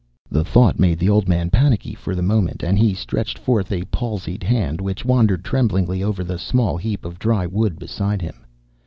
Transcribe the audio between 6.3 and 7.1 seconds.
small heap